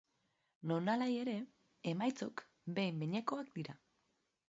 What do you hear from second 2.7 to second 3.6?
behin behinekoak